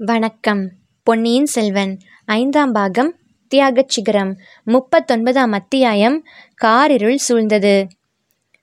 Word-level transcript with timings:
வணக்கம். 0.00 0.70
பொன்னியின் 1.02 1.46
செல்வன் 1.46 1.98
ஐந்தாம் 2.24 2.72
பாகம் 2.72 3.14
தியாகச் 3.48 3.88
சிகரம் 3.88 4.36
முப்பத்தொன்பதாம் 4.66 5.52
அத்தியாயம் 5.52 6.24
காரிருள் 6.64 7.16
சூழ்ந்தது. 7.28 7.88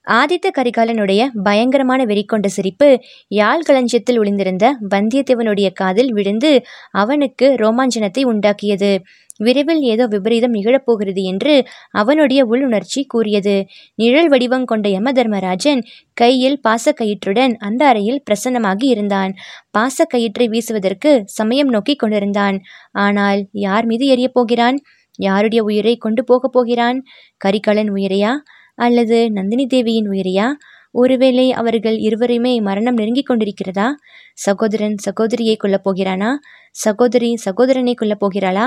ஆதித்த 0.08 0.50
கரிகாலனுடைய 0.58 1.28
பயங்கரமான 1.44 2.06
வெறிக்கொண்ட 2.06 2.46
சிரிப்பு 2.46 3.00
யாழ் 3.28 3.62
களஞ்சியத்தில் 3.62 4.18
ஒளிந்திருந்த 4.18 4.78
வந்தியத்தேவனுடைய 4.90 5.74
காதில் 5.74 6.14
விழுந்து 6.14 6.64
அவனுக்கு 6.92 7.54
ரோமாஞ்சனத்தை 7.54 8.26
உண்டாக்கியது. 8.26 9.00
விரைவில் 9.40 9.82
ஏதோ 9.82 10.08
விபரீதம் 10.08 10.54
நிகழப்போகிறது 10.54 11.22
என்று 11.24 11.56
அவனுடைய 11.92 12.46
உள்ளுணர்ச்சி 12.46 13.02
கூறியது. 13.08 13.56
நிழல் 13.96 14.30
வடிவம் 14.30 14.66
கொண்ட 14.66 14.90
யம 14.90 15.12
தர்மராஜன் 15.12 15.82
கையில் 16.14 16.60
பாசக்கயிற்றுடன் 16.68 17.56
அந்த 17.58 17.86
அறையில் 17.86 18.24
பிரசன்னமாகி 18.26 18.86
இருந்தான். 18.86 19.34
பாசக்கயிற்றை 19.78 20.48
வீசுவதற்கு 20.48 21.22
சமயம் 21.26 21.68
நோக்கி 21.68 21.96
கொண்டிருந்தான். 21.96 22.60
ஆனால் 22.92 23.48
யார் 23.52 23.86
மீது 23.86 24.06
எரியப் 24.08 24.34
போகிறான்? 24.34 24.80
யாருடைய 25.20 25.64
உயிரை 25.64 25.98
கொண்டு 25.98 26.24
போகப் 26.24 26.52
போகிறான்? 26.52 27.04
கரிகாலன் 27.38 27.92
உயிரையா? 27.94 28.32
அல்லது 28.78 29.32
நந்தினி 29.32 29.66
தேவியின் 29.68 30.10
உயிரையா? 30.10 30.48
ஒருவேளை 30.96 31.46
அவர்கள் 31.52 31.98
இருவருமே 31.98 32.54
மரணம் 32.62 32.94
நெருங்கிக் 32.94 33.30
கொண்டிருக்கிறதா? 33.30 33.88
சகோதரன் 34.36 34.98
சகோதரியை 34.98 35.56
கொல்லப் 35.64 35.84
போகிறானா? 35.84 36.30
சகோதரி 36.76 37.30
சகோதரனை 37.36 37.94
கொல்லப் 38.02 38.22
போகிறாளா? 38.22 38.66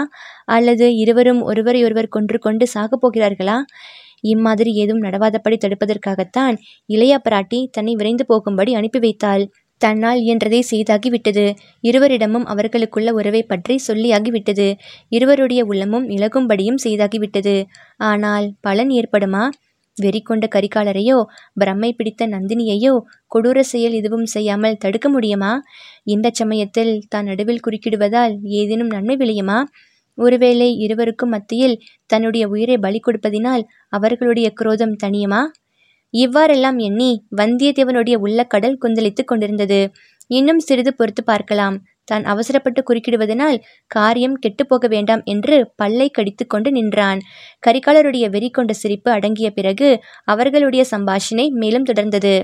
அல்லது 0.49 0.87
இருவரும் 0.97 1.43
ஒருவரையொருவர் 1.43 2.09
கொன்று 2.09 2.39
கொண்டு 2.39 2.67
சாகப் 2.75 3.03
போகிறார்களா? 3.03 3.57
இம்மாதிரி 4.25 4.71
ஏதும் 4.73 5.03
நடவாதபடி 5.03 5.57
தடுப்பதற்காகத்தான் 5.57 6.57
இளைய 6.89 7.15
பிராட்டி 7.25 7.61
தன்னை 7.71 7.95
விரைந்து 7.95 8.27
போகும்படி 8.27 8.75
அனுப்பி 8.75 8.99
வைத்தாள். 8.99 9.45
தன்னால் 9.81 10.21
இயன்றதை 10.21 10.61
செய்தாகிவிட்டது. 10.71 11.45
இருவரிடமும் 11.81 12.47
அவர்களுக்குள்ள 12.47 13.11
உறவை 13.13 13.43
பற்றி 13.43 13.75
சொல்லியாகிவிட்டது. 13.89 14.67
இருவருடைய 15.09 15.61
உள்ளமும் 15.65 16.09
இழகும்படியும் 16.09 16.81
செய்தாகிவிட்டது. 16.85 17.55
ஆனால் 18.03 18.47
பலன் 18.61 18.91
ஏற்படுமா? 18.91 19.45
வெறி 19.99 20.21
கொண்ட 20.21 20.47
கரிகாலரையோ 20.55 21.19
பிரம்மை 21.61 21.91
பிடித்த 21.93 22.29
நந்தினியையோ 22.29 22.95
கொடூர 23.35 23.59
செயல் 23.73 23.93
எதுவும் 23.93 24.27
செய்யாமல் 24.27 24.81
தடுக்க 24.85 25.09
முடியுமா? 25.09 25.53
இந்த 26.05 26.31
சமயத்தில் 26.33 26.93
தான் 27.09 27.25
நடுவில் 27.25 27.65
குறுக்கிடுவதால் 27.67 28.35
ஏதேனும் 28.61 28.93
நன்மை 28.97 29.17
விளையுமா? 29.17 29.59
ஒருவேளை 30.19 30.69
இருவருக்கும் 30.77 31.29
மத்தியில் 31.29 31.77
தன்னுடைய 32.07 32.45
உயிரை 32.49 32.77
பலி 32.79 33.01
கொடுப்பதினால் 33.01 33.65
அவர்களுடைய 33.89 34.49
குரோதம் 34.53 34.97
தனியுமா 35.05 35.43
இவ்வாறெல்லாம் 36.15 36.79
எண்ணி 36.79 37.11
வந்தியத்தேவனுடைய 37.37 38.17
உள்ள 38.17 38.45
கடல் 38.45 38.79
கொந்தளித்துக் 38.79 39.31
கொண்டிருந்தது. 39.31 39.81
இன்னும் 40.31 40.59
சிறிது 40.59 40.93
பொறுத்து 40.95 41.23
பார்க்கலாம். 41.25 41.77
தான் 42.09 42.25
அவசரப்பட்டு 42.25 42.83
குறுக்கிடுவதனால் 42.83 43.59
காரியம் 43.91 44.37
கெட்டுப்போக 44.39 44.87
வேண்டாம் 44.89 45.23
என்று 45.25 45.56
பல்லை 45.77 46.09
கடித்து 46.11 46.47
கொண்டு 46.47 46.70
நின்றான். 46.73 47.20
கரிகாலருடைய 47.67 48.27
வெறி 48.31 48.51
கொண்ட 48.51 48.73
சிரிப்பு 48.75 49.11
அடங்கிய 49.11 49.51
பிறகு 49.51 49.89
அவர்களுடைய 50.25 50.84
சம்பாஷணை 50.91 51.47
மேலும் 51.55 51.89
தொடர்ந்தது. 51.89 52.34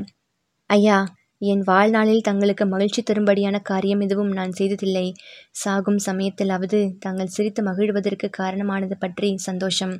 ஐயா 0.70 0.98
என் 1.42 1.62
வாழ்நாளில் 1.62 2.20
தங்களுக்கு 2.20 2.64
மகிழ்ச்சி 2.66 3.00
தரும்படியான 3.02 3.56
காரியம் 3.62 4.00
எதுவும் 4.00 4.32
நான் 4.32 4.52
செய்ததில்லை. 4.52 5.06
சாகும் 5.54 6.00
சமயத்திலாவது 6.06 6.80
தாங்கள் 6.98 7.34
சிரித்து 7.36 7.62
மகிழ்வதற்கு 7.62 8.28
காரணமானது 8.30 8.96
பற்றி 8.98 9.30
சந்தோஷம். 9.38 9.94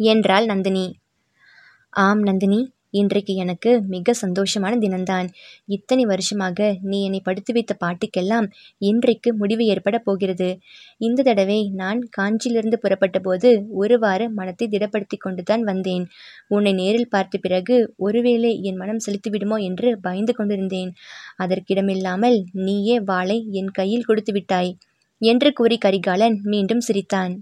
என்றாள் 0.00 0.46
நந்தினி. 0.46 0.86
ஆம் 1.92 2.22
நந்தினி. 2.22 2.60
இன்றைக்கு 2.94 3.32
எனக்கு 3.34 3.70
மிக 3.86 4.14
சந்தோஷமான 4.14 4.72
தினம்தான். 4.78 5.28
இத்தனை 5.68 6.04
வருஷமாக 6.04 6.58
நீ 6.82 6.98
என்னை 7.04 7.20
படுத்து 7.20 7.52
வைத்த 7.52 7.72
பாட்டுக்கெல்லாம் 7.80 8.46
இன்றைக்கு 8.82 9.30
முடிவு 9.34 9.64
ஏற்பட 9.66 9.98
போகிறது. 9.98 10.48
இந்த 10.98 11.22
தடவை 11.22 11.60
நான் 11.74 12.00
காஞ்சியிலிருந்து 12.18 12.78
புறப்பட்ட 12.78 13.18
போது 13.18 13.50
ஒருவாறு 13.74 14.26
மனத்தை 14.30 14.68
திடப்படுத்தி 14.68 15.18
கொண்டுதான் 15.18 15.64
வந்தேன். 15.64 16.04
உன்னை 16.48 16.72
நேரில் 16.72 17.08
பார்த்த 17.08 17.38
பிறகு 17.38 17.76
ஒருவேளை 17.98 18.52
என் 18.62 18.76
மனம் 18.76 19.02
செலுத்திவிடுமோ 19.06 19.58
என்று 19.62 19.90
பயந்து 20.00 20.34
கொண்டிருந்தேன். 20.34 20.92
அதற்கிடமில்லாமல் 21.38 22.38
நீயே 22.66 22.98
வாளை 23.04 23.38
என் 23.52 23.72
கையில் 23.72 24.04
கொடுத்து 24.04 24.32
விட்டாய் 24.32 24.72
என்று 25.22 25.48
கூறி 25.52 25.76
கரிகாலன் 25.78 26.38
மீண்டும் 26.44 26.80
சிரித்தான். 26.80 27.34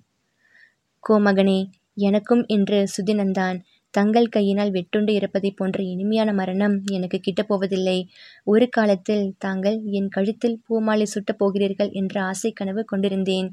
கோமகனே 1.04 1.60
எனக்கும் 2.00 2.42
என்று 2.48 2.78
சுதினந்தான் 2.94 3.58
தங்கள் 3.90 4.28
கையினால் 4.28 4.70
வெட்டுண்டு 4.70 5.10
இறப்பதைப் 5.10 5.56
போன்ற 5.56 5.82
இனிமையான 5.82 6.32
மரணம் 6.32 6.82
எனக்கு 6.92 7.20
கிட்டப்போவதில்லை 7.20 8.04
ஒரு 8.44 8.68
காலத்தில் 8.68 9.34
தாங்கள் 9.38 9.82
என் 9.84 10.08
கழுத்தில் 10.08 10.60
பூமாலை 10.66 11.06
சுட்டப் 11.06 11.38
போகிறீர்கள் 11.38 11.90
என்ற 11.90 12.22
ஆசை 12.22 12.52
கனவு 12.52 12.84
கொண்டிருந்தேன். 12.84 13.50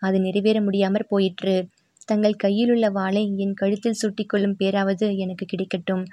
அது 0.00 0.20
நிறைவேற 0.20 0.62
முடியாமற் 0.62 1.08
போயிற்று. 1.08 1.68
தங்கள் 2.04 2.34
கையிலுள்ள 2.34 2.88
வாளை 2.90 3.34
என் 3.36 3.54
கழுத்தில் 3.54 3.98
சுட்டிக்கொள்ளும் 4.02 4.56
பேராவது 4.56 5.16
எனக்கு 5.16 5.46
கிடைக்கட்டும். 5.46 6.04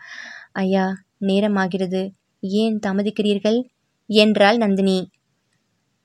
ஐயா 0.51 0.85
நேரமாகிறது. 1.21 2.11
ஏன் 2.39 2.79
தாமதிக்கிறீர்கள்? 2.87 3.59
என்றாள் 4.09 4.57
நந்தினி. 4.57 5.09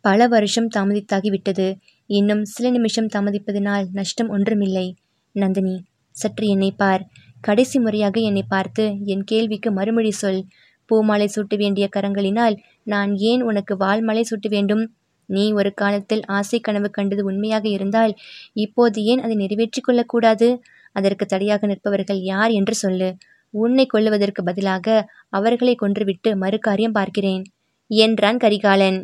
பல 0.00 0.26
வருஷம் 0.26 0.68
தாமதித்தாகிவிட்டது. 0.76 1.66
இன்னும் 2.06 2.44
சில 2.44 2.70
நிமிஷம் 2.70 3.06
தாமதிப்பதனால் 3.06 3.86
நஷ்டம் 3.92 4.28
ஒன்றுமில்லை. 4.28 4.94
நந்தினி 5.32 5.82
சற்று 6.10 6.46
என்னை 6.46 6.72
பார். 6.72 7.04
கடைசி 7.42 7.78
முறையாக 7.78 8.16
என்னை 8.20 8.44
பார்த்து 8.48 8.84
என் 9.04 9.24
கேள்விக்கு 9.24 9.70
மறுமொழி 9.72 10.12
சொல். 10.12 10.42
பூமாலை 10.90 11.26
சூட்ட 11.34 11.54
வேண்டிய 11.56 11.88
கரங்களினால் 11.96 12.56
நான் 12.84 13.12
ஏன் 13.30 13.42
உனக்கு 13.42 13.74
வால்மலை 13.76 14.22
சூட்ட 14.30 14.48
வேண்டும்? 14.48 14.84
நீ 15.28 15.44
ஒரு 15.52 15.70
காலத்தில் 15.74 16.22
ஆசை 16.28 16.58
கனவு 16.60 16.88
கண்டது 16.90 17.22
உண்மையாக 17.24 17.66
இருந்தால் 17.68 18.12
இப்போது 18.52 19.04
ஏன் 19.04 19.22
அதை 19.22 19.34
நிறைவேற்றிக் 19.34 19.84
கொள்ளக்கூடாது? 19.84 20.48
அதற்கு 20.92 21.24
தடையாக 21.26 21.66
நிற்பவர்கள் 21.66 22.20
யார் 22.22 22.50
என்று 22.50 22.74
சொல்லு. 22.74 23.08
உன்னை 23.54 23.84
கொல்லுவதற்கு 23.86 24.42
பதிலாக 24.44 24.86
அவர்களை 25.28 25.74
கொன்றுவிட்டு 25.74 26.30
மறு 26.36 26.58
காரியம் 26.58 26.92
பார்க்கிறேன். 26.92 27.42
என்றான் 27.90 28.36
கரிகாலன். 28.36 28.98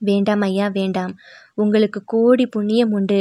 வேண்டாம் 0.00 0.40
ஐயா 0.40 0.66
வேண்டாம். 0.68 1.12
உங்களுக்கு 1.54 2.00
கோடி 2.04 2.44
புண்ணியம் 2.46 2.90
உண்டு. 2.90 3.20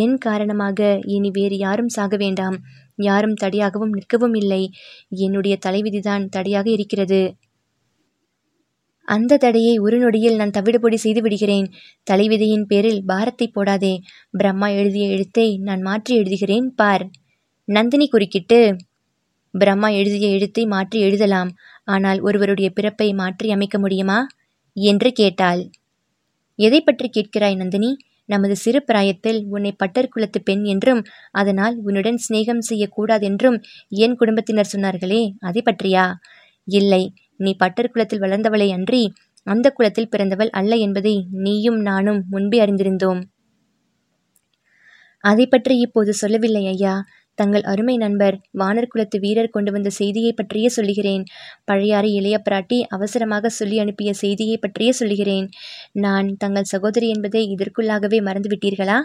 என் 0.00 0.16
காரணமாக 0.18 0.98
இனி 1.06 1.30
வேறு 1.30 1.56
யாரும் 1.56 1.88
சாக 1.88 2.16
வேண்டாம். 2.16 2.56
யாரும் 3.02 3.38
தடையாகவும் 3.42 3.94
நிற்கவும் 3.94 4.36
இல்லை. 4.36 4.62
என்னுடைய 5.08 5.58
தலைவிதிதான் 5.66 6.24
தடையாக 6.28 6.70
இருக்கிறது. 6.70 7.22
அந்த 9.08 9.36
தடையை 9.36 9.78
ஒரு 9.78 9.96
நொடியில் 9.98 10.36
நான் 10.36 10.56
தவிடுபொடி 10.58 10.94
செய்து 10.94 11.20
விடுகிறேன். 11.22 11.66
தலைவிதியின் 12.10 12.66
பேரில் 12.66 13.00
பாரத்தை 13.04 13.46
போடாதே. 13.54 13.94
பிரம்மா 14.30 14.68
எழுதிய 14.68 15.06
எழுத்தை 15.08 15.58
நான் 15.58 15.80
மாற்றி 15.80 16.12
எழுதுகிறேன் 16.18 16.68
பார். 16.74 17.04
நந்தினி 17.68 18.08
குறுக்கிட்டு 18.08 18.60
பிரம்மா 19.54 19.88
எழுதிய 19.88 20.26
எழுத்தை 20.28 20.64
மாற்றி 20.66 20.98
எழுதலாம். 21.00 21.50
ஆனால் 21.84 22.20
ஒருவருடைய 22.20 22.70
பிறப்பை 22.70 23.08
மாற்றி 23.12 23.48
அமைக்க 23.50 23.78
முடியுமா? 23.78 24.26
என்று 24.76 25.12
கேட்டாள். 25.12 25.62
எதை 26.58 26.80
பற்றி 26.80 27.08
கேட்கிறாய் 27.08 27.54
நந்தினி? 27.54 27.90
நமது 28.30 28.54
சிறு 28.56 28.80
பிராயத்தில் 28.82 29.40
உன்னை 29.50 29.72
பட்டர் 29.72 30.08
குலத்து 30.08 30.40
பெண் 30.42 30.64
என்றும் 30.64 31.02
அதனால் 31.32 31.76
உன்னுடன் 31.84 32.20
சிநேகம் 32.24 32.62
செய்யக்கூடாதென்றும் 32.70 33.58
என் 33.98 34.16
குடும்பத்தினர் 34.16 34.72
சொன்னார்களே 34.72 35.22
அதை 35.40 35.62
பற்றியா? 35.64 36.04
இல்லை 36.68 37.02
நீ 37.40 37.52
பட்டர் 37.54 37.92
குலத்தில் 37.92 38.22
வளர்ந்தவளை 38.22 38.68
அன்றி 38.70 39.02
அந்த 39.46 39.66
குலத்தில் 39.70 40.10
பிறந்தவள் 40.10 40.50
அல்ல 40.50 40.72
என்பதை 40.76 41.14
நீயும் 41.44 41.78
நானும் 41.80 42.20
முன்பே 42.30 42.58
அறிந்திருந்தோம். 42.60 43.20
அதை 45.24 45.44
பற்றி 45.46 45.74
இப்போது 45.78 46.12
சொல்லவில்லை 46.14 46.64
ஐயா. 46.66 46.94
தங்கள் 47.38 47.62
அருமை 47.62 47.96
நண்பர் 47.96 48.36
வானர் 48.58 48.88
குலத்து 48.88 49.18
வீரர் 49.18 49.50
கொண்டு 49.50 49.70
வந்த 49.72 49.90
செய்தியை 49.90 50.32
பற்றியே 50.32 50.68
சொல்லுகிறேன். 50.68 51.24
பழையாறு 51.64 52.10
இளைய 52.10 52.36
பிராட்டி 52.48 52.78
அவசரமாக 52.88 53.50
சொல்லி 53.50 53.78
அனுப்பிய 53.78 54.12
செய்தியை 54.14 54.56
பற்றியே 54.56 54.90
சொல்லுகிறேன். 54.90 55.46
நான் 55.92 56.28
தங்கள் 56.36 56.70
சகோதரி 56.74 57.08
என்பதை 57.08 57.42
இதற்குள்ளாகவே 57.56 58.20
மறந்துவிட்டீர்களா? 58.20 58.98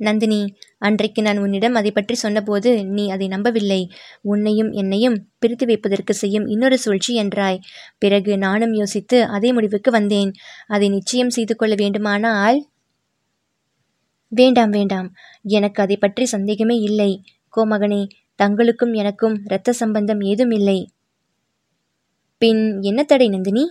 நந்தினி 0.00 0.40
அன்றைக்கு 0.78 1.20
நான் 1.22 1.38
உன்னிடம் 1.38 1.74
அதை 1.74 1.90
பற்றி 1.90 2.14
சொன்னபோது 2.14 2.70
நீ 2.86 3.04
அதை 3.10 3.26
நம்பவில்லை. 3.28 3.78
உன்னையும் 4.22 4.70
என்னையும் 4.72 5.16
பிரித்து 5.38 5.66
வைப்பதற்கு 5.66 6.14
செய்யும் 6.14 6.46
இன்னொரு 6.46 6.78
சூழ்ச்சி 6.78 7.12
என்றாய். 7.22 7.60
பிறகு 7.98 8.32
நானும் 8.38 8.74
யோசித்து 8.74 9.18
அதே 9.28 9.52
முடிவுக்கு 9.52 9.90
வந்தேன். 9.90 10.32
அதை 10.66 10.88
நிச்சயம் 10.88 11.30
செய்து 11.30 11.56
கொள்ள 11.56 11.74
வேண்டுமானால் 11.74 12.58
வேண்டாம் 14.28 14.70
வேண்டாம். 14.70 15.08
எனக்கு 15.42 15.82
அதை 15.82 15.96
பற்றி 15.96 16.24
சந்தேகமே 16.24 16.76
இல்லை. 16.76 17.22
கோமகனே 17.56 18.08
தங்களுக்கும் 18.42 18.94
எனக்கும் 18.94 19.44
இரத்த 19.44 19.72
சம்பந்தம் 19.72 20.20
ஏதும் 20.20 20.50
இல்லை. 20.50 20.78
பின் 22.38 22.82
என்ன 22.82 23.02
தடை 23.02 23.28
நந்தினி? 23.28 23.70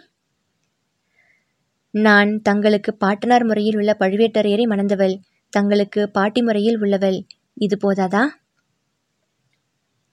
நான் 1.94 2.42
தங்களுக்கு 2.42 2.94
பாட்டனார் 2.94 3.46
முறையில் 3.46 3.76
உள்ள 3.76 3.96
பழுவேட்டரையரை 4.00 4.66
மணந்தவள். 4.66 5.16
தங்களுக்கு 5.50 6.10
பாட்டி 6.10 6.42
முறையில் 6.42 6.80
உள்ளவள். 6.80 7.26
இது 7.54 7.78
போதாதா? 7.82 8.24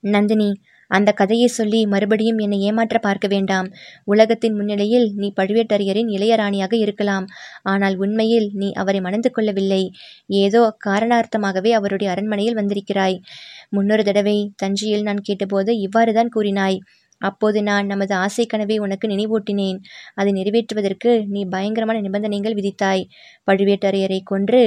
நந்தினி 0.00 0.60
அந்த 0.92 1.10
கதையை 1.12 1.48
சொல்லி 1.48 1.80
மறுபடியும் 1.86 2.38
என்னை 2.38 2.58
ஏமாற்ற 2.60 2.98
பார்க்க 2.98 3.26
வேண்டாம். 3.28 3.68
உலகத்தின் 4.04 4.54
முன்னிலையில் 4.54 5.06
நீ 5.16 5.28
பழுவேட்டரையரின் 5.40 6.10
இளையராணியாக 6.16 6.74
இருக்கலாம். 6.78 7.26
ஆனால் 7.64 7.96
உண்மையில் 7.96 8.48
நீ 8.54 8.70
அவரை 8.72 9.00
மணந்து 9.00 9.30
கொள்ளவில்லை. 9.30 9.82
ஏதோ 10.42 10.62
காரணார்த்தமாகவே 10.86 11.72
அவருடைய 11.72 12.10
அரண்மனையில் 12.12 12.58
வந்திருக்கிறாய். 12.60 13.18
முன்னொரு 13.70 14.04
தடவை 14.04 14.38
தஞ்சையில் 14.56 15.02
நான் 15.02 15.22
கேட்டபோது 15.22 15.72
இவ்வாறுதான் 15.80 16.32
கூறினாய். 16.36 16.78
அப்போது 17.28 17.58
நான் 17.62 17.86
நமது 17.86 18.14
ஆசை 18.14 18.44
கனவை 18.46 18.76
உனக்கு 18.78 19.06
நினைவூட்டினேன். 19.08 19.78
அதை 20.14 20.32
நிறைவேற்றுவதற்கு 20.32 21.12
நீ 21.34 21.42
பயங்கரமான 21.54 22.00
நிபந்தனைகள் 22.00 22.56
விதித்தாய். 22.60 23.04
பழுவேட்டரையரை 23.48 24.20
கொன்று 24.22 24.62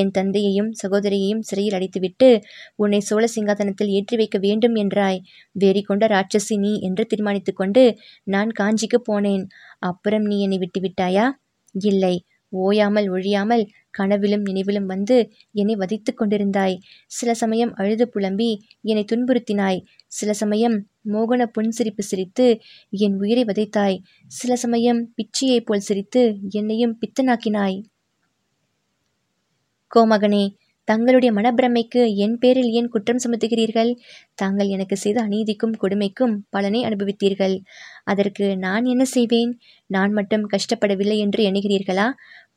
என் 0.00 0.14
தந்தையையும் 0.18 0.70
சகோதரியையும் 0.82 1.44
சிறையில் 1.50 1.76
அடைத்துவிட்டு 1.78 2.30
உன்னை 2.76 3.00
சோழ 3.00 3.24
சிங்காதனத்தில் 3.34 3.92
ஏற்றி 3.98 4.16
வைக்க 4.16 4.38
வேண்டும் 4.38 4.74
என்றாய். 4.74 5.20
வெறி 5.52 5.82
கொண்ட 5.82 6.06
ராட்சசி 6.06 6.56
நீ 6.56 6.72
என்று 6.88 7.04
தீர்மானித்து 7.04 7.54
கொண்டு 7.54 7.84
நான் 8.24 8.52
காஞ்சிக்கு 8.60 9.00
போனேன். 9.10 9.46
அப்புறம் 9.78 10.26
நீ 10.32 10.38
என்னை 10.40 10.60
விட்டுவிட்டாயா 10.64 11.26
இல்லை. 11.74 12.14
ஓயாமல் 12.52 13.08
ஒழியாமல் 13.10 13.64
கனவிலும் 13.90 14.44
நினைவிலும் 14.48 14.88
வந்து 14.92 15.16
என்னை 15.54 15.74
வதைத்து 15.76 16.10
கொண்டிருந்தாய். 16.12 16.76
சில 17.10 17.30
சமயம் 17.34 17.72
அழுது 17.74 18.04
புலம்பி 18.08 18.50
என்னை 18.82 19.04
துன்புறுத்தினாய். 19.12 19.80
சில 20.12 20.32
சமயம் 20.32 20.76
மோகன 21.04 21.42
புன்சிரிப்பு 21.46 21.98
சிரித்து 21.98 22.46
என் 22.90 23.16
உயிரை 23.16 23.44
வதைத்தாய். 23.44 23.98
சில 24.26 24.56
சமயம் 24.56 25.00
பிச்சையைப் 25.16 25.66
போல் 25.66 25.86
சிரித்து 25.88 26.22
என்னையும் 26.50 26.98
பித்தனாக்கினாய் 27.00 27.78
கோமகனே 29.92 30.44
தங்களுடைய 30.88 31.30
மனப்பிரமைக்கு 31.34 32.14
என் 32.14 32.36
பேரில் 32.38 32.70
ஏன் 32.70 32.88
குற்றம் 32.88 33.20
சுமத்துகிறீர்கள்? 33.24 33.90
தாங்கள் 34.34 34.68
எனக்கு 34.68 34.96
செய்த 34.96 35.18
அநீதிக்கும் 35.22 35.74
கொடுமைக்கும் 35.82 36.34
பலனை 36.50 36.84
அனுபவித்தீர்கள். 36.84 37.56
அதற்கு 38.04 38.56
நான் 38.56 38.84
என்ன 38.84 39.04
செய்வேன்? 39.04 39.52
நான் 39.86 40.12
மட்டும் 40.12 40.48
கஷ்டப்படவில்லை 40.48 41.16
என்று 41.16 41.42
எண்ணுகிறீர்களா? 41.44 42.06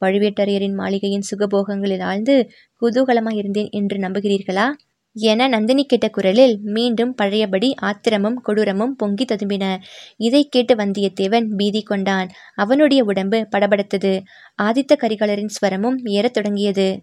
பழுவேட்டரையரின் 0.02 0.74
மாளிகையின் 0.74 1.28
சுகபோகங்களில் 1.32 2.04
ஆழ்ந்து 2.04 2.50
குதூகலமாயிருந்தேன் 2.82 3.70
என்று 3.70 3.98
நம்புகிறீர்களா? 3.98 4.68
என 5.16 5.48
நந்தினி 5.48 5.86
கேட்ட 5.86 6.10
குரலில் 6.10 6.60
மீண்டும் 6.64 7.16
பழையபடி 7.16 7.76
ஆத்திரமும் 7.82 8.42
கொடூரமும் 8.48 8.96
பொங்கி 8.98 9.26
ததும்பின. 9.26 9.78
இதை 10.18 10.48
கேட்டு 10.50 10.76
வந்தியத்தேவன் 10.76 11.48
பீதி 11.56 11.82
கொண்டான். 11.82 12.30
அவனுடைய 12.56 13.04
உடம்பு 13.04 13.48
படபடத்தது. 13.52 14.22
ஆதித்த 14.64 14.94
கரிகாலரின் 14.96 15.50
ஸ்வரமும் 15.50 15.96
ஏறத் 16.04 16.34
தொடங்கியது. 16.34 17.02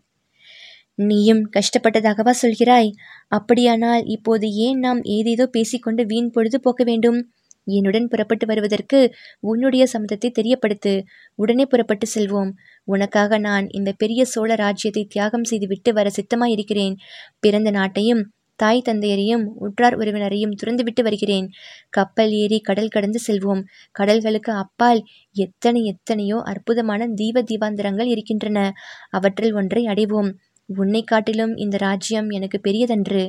நீயும் 0.94 1.50
கஷ்டப்பட்டதாகவா 1.52 2.30
சொல்கிறாய்? 2.42 2.90
அப்படியானால் 3.28 4.04
இப்போது 4.04 4.50
ஏன் 4.50 4.78
நாம் 4.78 5.02
ஏதேதோ 5.02 5.46
பேசிக்கொண்டு 5.46 6.06
வீண் 6.06 6.30
பொழுது 6.30 6.60
போக்க 6.60 6.84
வேண்டும்? 6.84 7.30
என்னுடன் 7.64 8.08
புறப்பட்டு 8.08 8.46
வருவதற்கு 8.46 9.14
உன்னுடைய 9.40 9.86
சம்மதத்தை 9.92 10.30
தெரியப்படுத்து. 10.30 11.02
உடனே 11.34 11.64
புறப்பட்டு 11.64 12.06
செல்வோம். 12.14 12.50
உனக்காக 12.84 13.38
நான் 13.38 13.68
இந்த 13.68 13.92
பெரிய 13.92 14.24
சோழ 14.24 14.54
ராஜ்யத்தை 14.54 15.04
தியாகம் 15.04 15.44
செய்துவிட்டு 15.44 15.92
வர 15.92 16.10
சித்தமாயிருக்கிறேன். 16.10 16.94
பிறந்த 17.40 17.70
நாட்டையும் 17.70 18.22
தாய் 18.56 18.82
தந்தையரையும் 18.88 19.44
உற்றார் 19.56 19.98
உறவினரையும் 19.98 20.54
துறந்துவிட்டு 20.62 21.02
வருகிறேன். 21.02 21.48
கப்பல் 21.90 22.30
ஏறி 22.30 22.60
கடல் 22.60 22.88
கடந்து 22.88 23.20
செல்வோம். 23.26 23.62
கடல்களுக்கு 23.98 24.52
அப்பால் 24.54 25.04
எத்தனை 25.32 25.84
எத்தனையோ 25.84 26.40
அற்புதமான 26.44 27.08
தீப 27.08 27.42
தீபாந்திரங்கள் 27.42 28.06
இருக்கின்றன. 28.06 28.72
அவற்றில் 29.10 29.54
ஒன்றை 29.54 29.84
அடைவோம். 29.84 30.30
உன்னை 30.66 31.02
காட்டிலும் 31.02 31.56
இந்த 31.56 31.76
ராஜ்யம் 31.76 32.28
எனக்கு 32.30 32.60
பெரியதன்று. 32.62 33.22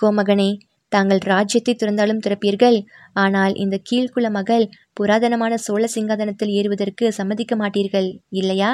கோமகனே 0.00 0.56
தாங்கள் 0.92 1.20
ராஜ்யத்தை 1.24 1.72
துறந்தாலும் 1.74 2.22
துறப்பீர்கள். 2.26 2.78
ஆனால் 3.12 3.54
இந்த 3.54 3.76
கீழ்குல 3.90 4.26
மகள் 4.30 4.64
புராதனமான 5.00 5.54
சோழ 5.56 5.84
சிங்காதனத்தில் 5.86 6.52
ஏறுவதற்கு 6.52 7.06
சம்மதிக்க 7.12 7.54
மாட்டீர்கள் 7.56 8.08
இல்லையா? 8.28 8.70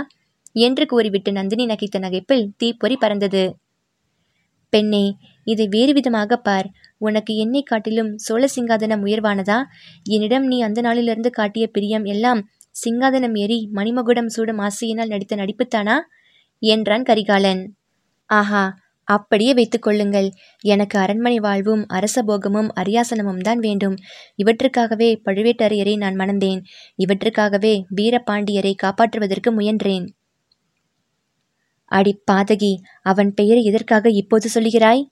என்று 0.56 0.84
கூறிவிட்டு 0.86 1.32
நந்தினி 1.32 1.64
நகைத்த 1.66 1.98
நகைப்பில் 1.98 2.46
தீப்பொறி 2.56 2.96
பறந்தது. 2.96 3.44
பெண்ணே 4.72 5.04
இதை 5.46 5.66
வேறு 5.68 5.92
விதமாக 5.92 6.36
பார். 6.36 6.66
உனக்கு 6.98 7.32
என்னை 7.36 7.62
காட்டிலும் 7.62 8.10
சோழ 8.16 8.42
சிங்காதனம் 8.46 9.04
உயர்வானதா? 9.06 9.58
என்னிடம் 10.08 10.46
நீ 10.46 10.58
அந்த 10.60 10.80
நாளிலிருந்து 10.80 11.30
காட்டிய 11.30 11.66
பிரியம் 11.66 12.04
எல்லாம் 12.04 12.40
சிங்காதனம் 12.74 13.34
ஏறி 13.34 13.58
மணிமகுடம் 13.72 14.26
சூடும் 14.26 14.58
ஆசையினால் 14.58 15.12
நடித்த 15.14 15.36
நடிப்புத்தானா? 15.36 15.96
என்றான் 16.62 17.02
கரிகாலன். 17.02 17.62
ஆஹா 18.30 18.62
அப்படியே 19.10 19.52
வைத்துக் 19.54 19.82
கொள்ளுங்கள். 19.82 20.28
எனக்கு 20.64 20.98
அரண்மனை 20.98 21.38
வாழ்வும் 21.38 21.84
அரசபோகமும் 21.88 22.70
அரியாசனமும் 22.80 23.40
தான் 23.40 23.58
வேண்டும். 23.58 23.96
இவற்றுக்காகவே 24.36 25.10
பழுவேட்டரையரை 25.24 25.96
நான் 25.96 26.16
மணந்தேன். 26.16 26.60
இவற்றுக்காகவே 26.98 27.74
வீரபாண்டியரை 27.96 28.74
காப்பாற்றுவதற்கு 28.82 29.50
முயன்றேன். 29.50 30.06
அடி 31.92 32.12
பாதகி 32.30 32.72
அவன் 33.02 33.30
பெயரை 33.34 33.62
எதற்காக 33.64 34.10
இப்போது 34.10 34.48
சொல்லுகிறாய்? 34.54 35.02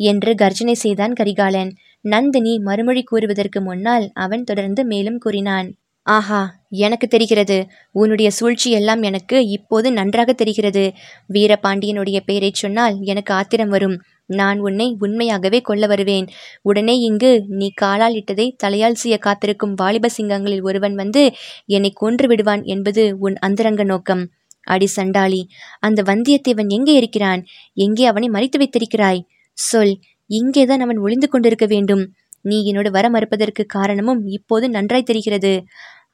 என்று 0.00 0.34
கர்ஜனை 0.34 0.74
செய்தான் 0.74 1.12
கரிகாலன். 1.12 1.70
நந்தினி 2.04 2.52
மறுமொழி 2.58 3.02
கூறுவதற்கு 3.02 3.60
முன்னால் 3.60 4.06
அவன் 4.14 4.44
தொடர்ந்து 4.44 4.82
மேலும் 4.84 5.18
கூறினான். 5.18 5.68
ஆஹா 6.08 6.40
எனக்கு 6.84 7.06
தெரிகிறது. 7.08 7.56
உன்னுடைய 7.92 8.28
சூழ்ச்சி 8.30 8.68
எல்லாம் 8.70 9.02
எனக்கு 9.02 9.36
இப்போது 9.48 9.88
நன்றாக 9.92 10.30
தெரிகிறது. 10.32 10.84
வீரபாண்டியனுடைய 11.32 12.18
பெயரைச் 12.24 12.54
சொன்னால் 12.54 12.96
எனக்கு 13.02 13.32
ஆத்திரம் 13.34 13.68
வரும். 13.68 13.96
நான் 14.30 14.58
உன்னை 14.60 14.86
உண்மையாகவே 15.00 15.58
கொல்ல 15.60 15.84
வருவேன். 15.86 16.26
உடனே 16.62 16.94
இங்கு 16.98 17.30
நீ 17.48 17.68
காலால் 17.74 18.14
இட்டதை 18.14 18.46
தலையால் 18.64 19.00
செய்ய 19.02 19.16
காத்திருக்கும் 19.18 19.74
வாலிப 19.74 20.10
சிங்கங்களில் 20.16 20.62
ஒருவன் 20.62 20.94
வந்து 20.94 21.22
என்னை 21.66 21.90
கொன்று 21.94 22.28
விடுவான் 22.28 22.62
என்பது 22.64 23.04
உன் 23.18 23.36
அந்தரங்க 23.38 23.84
நோக்கம். 23.84 24.22
அடி 24.66 24.86
சண்டாளி 24.86 25.42
அந்த 25.78 26.00
வந்தியத்தேவன் 26.02 26.68
எங்கே 26.68 26.94
இருக்கிறான்? 26.94 27.42
எங்கே 27.76 28.06
அவனை 28.06 28.28
மறைத்து 28.28 28.58
வைத்திருக்கிறாய்? 28.58 29.20
சொல் 29.58 29.94
இங்கேதான் 30.30 30.80
அவன் 30.80 30.98
ஒளிந்து 30.98 31.28
கொண்டிருக்க 31.28 31.66
வேண்டும். 31.66 32.02
நீ 32.44 32.56
என்னோடு 32.64 32.90
வர 32.90 33.06
மறுப்பதற்கு 33.10 33.62
காரணமும் 33.66 34.20
இப்போது 34.26 34.66
நன்றாய் 34.70 35.08
தெரிகிறது. 35.10 35.52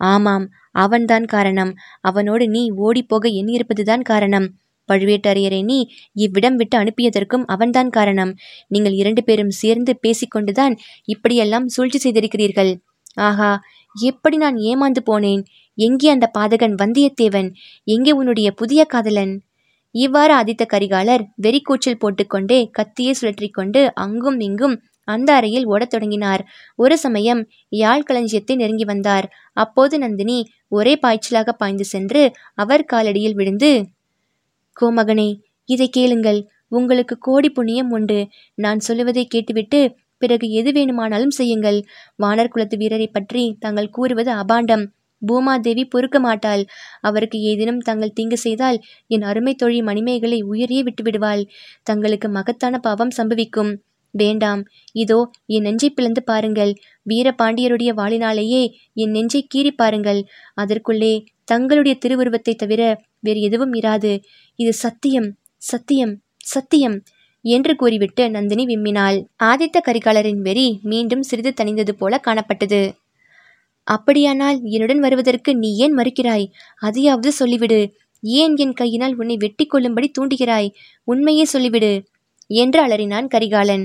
ஆமாம் 0.01 0.47
அவன்தான் 0.71 1.25
காரணம். 1.25 1.73
அவனோடு 2.01 2.49
நீ 2.49 2.63
ஓடிப்போக 2.71 3.25
எண்ணியிருப்பதுதான் 3.41 4.03
காரணம். 4.03 4.47
பழுவேட்டரையரை 4.89 5.61
நீ 5.65 5.89
இவ்விடம் 6.13 6.57
விட்டு 6.57 6.77
அனுப்பியதற்கும் 6.79 7.45
அவன்தான் 7.45 7.91
காரணம். 7.91 8.33
நீங்கள் 8.69 8.93
இரண்டு 8.93 9.25
பேரும் 9.25 9.51
சேர்ந்து 9.51 9.99
பேசிக்கொண்டுதான் 10.03 10.75
இப்படியெல்லாம் 11.05 11.69
சூழ்ச்சி 11.69 11.99
செய்திருக்கிறீர்கள். 11.99 12.73
ஆஹா 13.15 13.51
எப்படி 13.95 14.37
நான் 14.37 14.57
ஏமாந்து 14.57 15.01
போனேன்? 15.11 15.43
எங்கே 15.79 16.09
அந்த 16.09 16.31
பாதகன் 16.39 16.75
வந்தியத்தேவன்? 16.75 17.49
எங்கே 17.85 18.13
உன்னுடைய 18.13 18.51
புதிய 18.51 18.85
காதலன்? 18.85 19.35
இவ்வாறு 19.95 20.33
ஆதித்த 20.35 20.65
கரிகாலர் 20.67 21.23
வெறிக்கூச்சல் 21.43 22.01
போட்டுக்கொண்டே 22.01 22.59
கத்தியை 22.73 23.15
சுழற்றிக்கொண்டு 23.21 23.81
அங்கும் 23.95 24.41
இங்கும் 24.41 24.77
அந்த 25.05 25.35
அறையில் 25.35 25.67
ஓடத் 25.67 25.91
தொடங்கினார். 25.91 26.47
ஒரு 26.77 26.99
சமயம் 26.99 27.49
யாழ் 27.69 28.03
களஞ்சியத்தை 28.03 28.57
நெருங்கி 28.57 28.85
வந்தார். 28.85 29.29
அப்போது 29.53 29.99
நந்தினி 29.99 30.39
ஒரே 30.69 30.99
பாய்ச்சலாக 31.03 31.53
பாய்ந்து 31.53 31.85
சென்று 31.85 32.33
அவர் 32.55 32.85
காலடியில் 32.93 33.35
விழுந்து 33.35 33.87
கோமகனே 34.81 35.41
இதை 35.65 35.89
கேளுங்கள். 35.89 36.41
உங்களுக்கு 36.69 37.19
கோடி 37.19 37.51
புண்ணியம் 37.51 37.91
உண்டு. 37.91 38.27
நான் 38.55 38.79
சொல்லுவதை 38.79 39.27
கேட்டுவிட்டு 39.27 39.97
பிறகு 40.19 40.51
எது 40.51 40.73
வேணுமானாலும் 40.73 41.31
செய்யுங்கள். 41.31 41.85
வானர் 42.23 42.49
குலத்து 42.49 42.77
வீரரை 42.77 43.07
பற்றி 43.07 43.57
தாங்கள் 43.61 43.91
கூறுவது 43.91 44.31
அபாண்டம். 44.33 44.85
பூமாதேவி 45.23 45.85
பொறுக்க 45.85 46.21
மாட்டாள். 46.21 46.63
அவருக்கு 47.01 47.39
ஏதேனும் 47.39 47.79
தங்கள் 47.79 48.13
தீங்கு 48.13 48.37
செய்தால் 48.37 48.79
என் 49.07 49.23
அருமை 49.23 49.55
தொழில் 49.55 49.83
மணிமேகலை 49.83 50.43
உயிரையே 50.43 50.83
விட்டுவிடுவாள். 50.83 51.43
தங்களுக்கு 51.83 52.29
மகத்தான 52.29 52.79
பாவம் 52.79 53.15
சம்பவிக்கும். 53.17 53.73
வேண்டாம். 54.17 54.63
இதோ 54.95 55.19
என் 55.47 55.63
நெஞ்சை 55.63 55.91
பிளந்து 55.91 56.23
பாருங்கள். 56.23 56.73
வீரபாண்டியருடைய 57.09 57.91
வாளினாலேயே 58.01 58.63
என் 58.95 59.11
நெஞ்சை 59.11 59.43
கீறி 59.55 59.73
பாருங்கள். 59.77 60.21
அதற்குள்ளே 60.55 61.15
தங்களுடைய 61.45 61.95
திருவுருவத்தை 61.99 62.55
தவிர 62.55 62.83
வேறு 63.21 63.41
எதுவும் 63.41 63.75
இராது. 63.75 64.13
இது 64.59 64.73
சத்தியம் 64.73 65.29
சத்தியம் 65.57 66.15
சத்தியம் 66.45 66.97
என்று 67.45 67.73
கூறிவிட்டு 67.77 68.25
நந்தினி 68.31 68.65
விம்மினாள். 68.67 69.19
ஆதித்த 69.43 69.81
கரிகாலரின் 69.81 70.41
வெறி 70.41 70.69
மீண்டும் 70.83 71.23
சிறிது 71.23 71.51
தணிந்தது 71.61 71.91
போல 71.91 72.21
காணப்பட்டது. 72.27 72.83
அப்படியானால் 73.87 74.59
என்னுடன் 74.65 74.99
வருவதற்கு 74.99 75.51
நீ 75.57 75.71
ஏன் 75.77 75.97
மறுக்கிறாய்? 75.97 76.47
அதையாவது 76.79 77.31
சொல்லிவிடு. 77.39 77.81
ஏன் 78.23 78.55
என் 78.57 78.73
கையினால் 78.73 79.17
உன்னை 79.17 79.37
வெட்டி 79.37 79.65
கொள்ளும்படி 79.67 80.09
தூண்டுகிறாய்? 80.11 80.69
உண்மையே 81.05 81.45
சொல்லிவிடு 81.53 81.93
என்று 82.51 82.79
அலறினான் 82.87 83.27
கரிகாலன். 83.27 83.85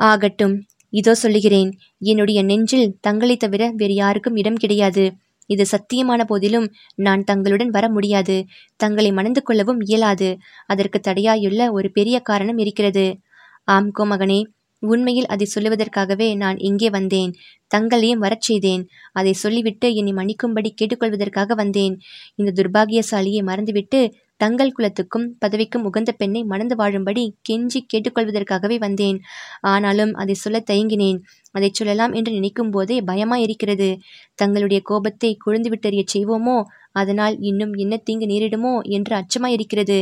ஆகட்டும். 0.00 0.54
இதோ 0.92 1.14
சொல்லுகிறேன் 1.14 1.70
என்னுடைய 1.98 2.42
நெஞ்சில் 2.42 2.96
தங்களைத் 3.00 3.38
தவிர 3.38 3.72
வேறு 3.76 3.94
யாருக்கும் 3.94 4.36
இடம் 4.36 4.54
கிடையாது. 4.54 5.12
இது 5.46 5.64
சத்தியமான 5.70 6.24
போதிலும் 6.24 6.72
நான் 6.94 7.24
தங்களுடன் 7.24 7.70
வர 7.70 7.90
முடியாது. 7.90 8.44
தங்களை 8.76 9.12
மணந்து 9.12 9.42
கொள்ளவும் 9.42 9.80
இயலாது. 9.80 10.36
அதற்கு 10.66 11.00
தடையாயுள்ள 11.00 11.70
ஒரு 11.70 11.90
பெரிய 11.90 12.20
காரணம் 12.20 12.58
இருக்கிறது. 12.58 13.18
ஆம் 13.64 13.90
கோமகனே 13.98 14.42
உண்மையில் 14.82 15.26
அதை 15.26 15.46
சொல்லுவதற்காகவே 15.54 16.36
நான் 16.36 16.58
இங்கே 16.58 16.90
வந்தேன். 16.90 17.32
தங்களையும் 17.68 18.18
வரச் 18.18 18.40
செய்தேன். 18.40 18.88
அதை 19.12 19.32
சொல்லிவிட்டு 19.32 19.94
என்னை 19.94 20.12
மன்னிக்கும்படி 20.12 20.70
கேட்டுக்கொள்வதற்காக 20.74 21.52
வந்தேன். 21.54 22.00
இந்த 22.34 22.50
துர்பாகியசாலியை 22.54 23.42
மறந்துவிட்டு 23.42 24.00
தங்கள் 24.40 24.72
குலத்துக்கும் 24.72 25.26
பதவிக்கும் 25.38 25.84
உகந்த 25.84 26.10
பெண்ணை 26.12 26.40
மணந்து 26.44 26.74
வாழும்படி 26.76 27.24
கெஞ்சி 27.48 27.80
கேட்டுக்கொள்வதற்காகவே 27.92 28.76
வந்தேன். 28.78 29.18
ஆனாலும் 29.60 30.12
அதை 30.14 30.34
சொல்ல 30.34 30.58
தயங்கினேன். 30.70 31.18
அதை 31.52 31.70
சொல்லலாம் 31.72 32.12
என்று 32.12 32.32
நினைக்கும் 32.32 32.70
போதே 32.70 33.00
பயமாயிருக்கிறது. 33.00 33.88
தங்களுடைய 34.34 34.80
கோபத்தை 34.82 35.30
கொழுந்து 35.46 35.70
விட்டறியச் 35.72 36.12
செய்வோமோ? 36.14 36.58
அதனால் 36.92 37.34
இன்னும் 37.40 37.74
என்ன 37.74 37.96
தீங்கு 37.96 38.26
நேரிடுமோ? 38.26 38.74
என்று 38.88 39.14
அச்சமாயிருக்கிறது. 39.16 39.98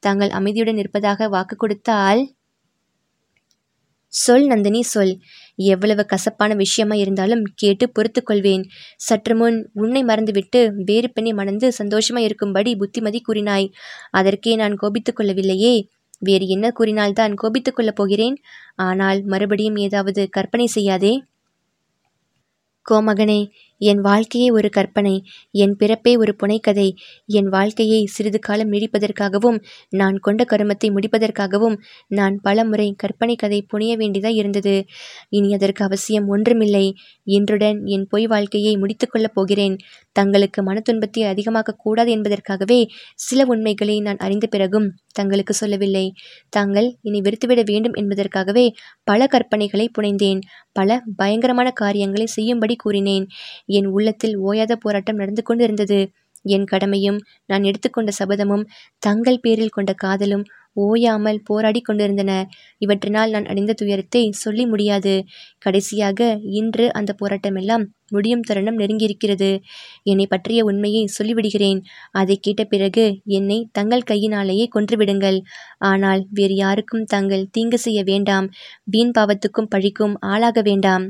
தாங்கள் 0.00 0.30
அமைதியுடன் 0.30 0.76
இருப்பதாக 0.76 1.28
வாக்கு 1.28 1.56
கொடுத்தால்? 1.56 2.22
சொல் 4.12 4.46
நந்தினி 4.46 4.82
சொல். 4.82 5.12
எவ்வளவு 5.56 6.06
கசப்பான 6.06 6.54
விஷயமா 6.54 6.94
இருந்தாலும் 6.94 7.44
கேட்டு 7.54 7.90
பொறுத்து 7.90 8.22
கொள்வேன். 8.22 8.68
சற்று 8.96 9.36
முன் 9.36 9.70
உன்னை 9.74 10.04
மறந்துவிட்டு 10.04 10.72
வேறு 10.76 11.10
பெண்ணை 11.10 11.32
மணந்து 11.32 11.72
சந்தோஷமா 11.84 12.18
இருக்கும்படி 12.18 12.76
புத்திமதி 12.76 13.22
கூறினாய். 13.28 13.72
அதற்கே 14.10 14.54
நான் 14.54 14.76
கோபித்துக் 14.76 15.20
கொள்ளவில்லையே. 15.20 15.88
வேறு 16.18 16.46
என்ன 16.46 16.70
கூறினால்தான் 16.70 17.34
கோபித்துக் 17.34 17.76
கொள்ளப் 17.76 17.96
போகிறேன்? 17.96 18.36
ஆனால் 18.74 19.24
மறுபடியும் 19.24 19.76
ஏதாவது 19.76 20.28
கற்பனை 20.28 20.66
செய்யாதே. 20.66 21.24
கோமகனே 22.90 23.48
என் 23.82 24.00
வாழ்க்கையே 24.00 24.50
ஒரு 24.50 24.68
கற்பனை 24.68 25.22
என் 25.50 25.76
பிறப்பே 25.76 26.16
ஒரு 26.16 26.36
புனைக்கதை 26.42 26.94
என் 27.26 27.48
வாழ்க்கையை 27.48 28.04
சிறிது 28.06 28.38
காலம் 28.38 28.72
நீடிப்பதற்காகவும் 28.72 29.62
நான் 29.88 30.18
கொண்ட 30.18 30.44
கருமத்தை 30.50 30.84
முடிப்பதற்காகவும் 30.84 31.76
நான் 32.08 32.40
பல 32.42 32.64
முறை 32.64 32.94
கற்பனை 32.96 33.34
கதை 33.34 33.62
புனைய 33.62 33.96
வேண்டியதாய் 33.96 34.34
இருந்தது. 34.34 34.84
இனி 35.28 35.54
அதற்கு 35.54 35.84
அவசியம் 35.84 36.28
ஒன்றுமில்லை. 36.28 36.94
இன்றுடன் 37.24 37.84
என் 37.84 38.06
பொய் 38.06 38.26
வாழ்க்கையை 38.26 38.76
முடித்துக்கொள்ளப் 38.76 39.34
போகிறேன். 39.34 39.76
தங்களுக்கு 40.12 40.62
மன 40.62 40.80
துன்பத்தை 40.80 41.22
அதிகமாக்கக் 41.22 41.78
கூடாது 41.78 42.10
என்பதற்காகவே 42.10 42.88
சில 43.14 43.44
உண்மைகளை 43.44 44.00
நான் 44.00 44.16
அறிந்த 44.16 44.46
பிறகும் 44.46 44.94
தங்களுக்கு 45.12 45.54
சொல்லவில்லை. 45.54 46.12
தாங்கள் 46.48 46.96
இனி 47.02 47.20
வெறுத்துவிட 47.20 47.62
வேண்டும் 47.64 47.94
என்பதற்காகவே 47.94 48.72
பல 49.04 49.26
கற்பனைகளை 49.32 49.88
புனைந்தேன். 49.98 50.40
பல 50.72 51.02
பயங்கரமான 51.16 51.70
காரியங்களை 51.70 52.26
செய்யும்படி 52.26 52.76
கூறினேன். 52.76 53.26
என் 53.78 53.88
உள்ளத்தில் 53.88 54.36
ஓயாத 54.40 54.72
போராட்டம் 54.76 55.16
நடந்து 55.16 55.42
கொண்டிருந்தது. 55.42 56.00
என் 56.44 56.64
கடமையும் 56.64 57.18
நான் 57.46 57.62
எடுத்துக்கொண்ட 57.62 58.10
சபதமும் 58.18 58.64
தங்கள் 58.98 59.40
பேரில் 59.40 59.76
கொண்ட 59.76 59.92
காதலும் 59.94 60.44
ஓயாமல் 60.76 61.38
போராடி 61.44 61.80
கொண்டிருந்தன. 61.80 62.32
இவற்றினால் 62.78 63.30
நான் 63.30 63.44
அடைந்த 63.44 63.72
துயரத்தை 63.72 64.22
சொல்லி 64.34 64.64
முடியாது. 64.66 65.14
கடைசியாக 65.58 66.20
இன்று 66.60 66.86
அந்த 66.92 67.10
போராட்டமெல்லாம் 67.20 67.84
முடியும் 68.08 68.44
தருணம் 68.48 68.80
நெருங்கியிருக்கிறது. 68.80 69.50
என்னை 70.02 70.26
பற்றிய 70.26 70.64
உண்மையை 70.64 71.04
சொல்லிவிடுகிறேன். 71.18 71.80
அதை 72.12 72.36
கேட்ட 72.38 72.64
பிறகு 72.64 73.06
என்னை 73.38 73.58
தங்கள் 73.72 74.08
கையினாலேயே 74.12 74.66
கொன்றுவிடுங்கள். 74.74 75.38
ஆனால் 75.84 76.22
வேறு 76.30 76.56
யாருக்கும் 76.56 77.04
தாங்கள் 77.04 77.50
தீங்கு 77.50 77.78
செய்ய 77.78 78.02
வேண்டாம். 78.04 78.48
வீண் 78.84 79.14
பாவத்துக்கும் 79.18 79.72
பழிக்கும் 79.74 80.16
ஆளாக 80.26 80.60
வேண்டாம். 80.62 81.06